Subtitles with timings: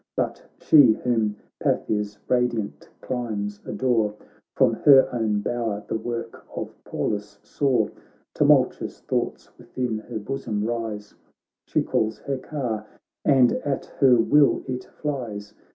[0.17, 4.15] But she whom Paphia's radiant climes adore
[4.55, 7.87] From her own bower the work of Pallas saw:
[8.33, 11.13] Tumultuous thoughts within her bosom rise,
[11.67, 12.87] She calls her car,
[13.23, 15.53] and at her will it flies.